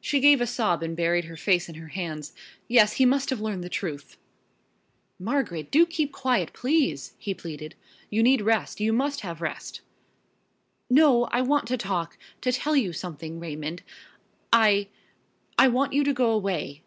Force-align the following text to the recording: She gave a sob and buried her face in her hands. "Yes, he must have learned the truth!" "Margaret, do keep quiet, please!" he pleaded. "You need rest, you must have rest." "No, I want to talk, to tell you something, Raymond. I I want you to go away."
She 0.00 0.20
gave 0.20 0.40
a 0.40 0.46
sob 0.46 0.82
and 0.82 0.96
buried 0.96 1.26
her 1.26 1.36
face 1.36 1.68
in 1.68 1.74
her 1.74 1.88
hands. 1.88 2.32
"Yes, 2.66 2.94
he 2.94 3.04
must 3.04 3.28
have 3.28 3.42
learned 3.42 3.62
the 3.62 3.68
truth!" 3.68 4.16
"Margaret, 5.18 5.70
do 5.70 5.84
keep 5.84 6.12
quiet, 6.12 6.54
please!" 6.54 7.12
he 7.18 7.34
pleaded. 7.34 7.74
"You 8.08 8.22
need 8.22 8.40
rest, 8.40 8.80
you 8.80 8.90
must 8.90 9.20
have 9.20 9.42
rest." 9.42 9.82
"No, 10.88 11.24
I 11.24 11.42
want 11.42 11.68
to 11.68 11.76
talk, 11.76 12.16
to 12.40 12.52
tell 12.52 12.74
you 12.74 12.94
something, 12.94 13.38
Raymond. 13.38 13.82
I 14.50 14.88
I 15.58 15.68
want 15.68 15.92
you 15.92 16.04
to 16.04 16.14
go 16.14 16.30
away." 16.30 16.80